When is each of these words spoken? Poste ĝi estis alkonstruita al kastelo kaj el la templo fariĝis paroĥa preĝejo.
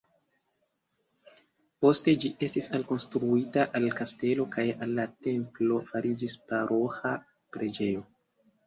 Poste 1.85 2.15
ĝi 2.23 2.31
estis 2.49 2.69
alkonstruita 2.79 3.67
al 3.81 3.87
kastelo 4.01 4.49
kaj 4.57 4.67
el 4.73 4.99
la 5.03 5.09
templo 5.29 5.79
fariĝis 5.93 6.41
paroĥa 6.51 7.15
preĝejo. 7.55 8.09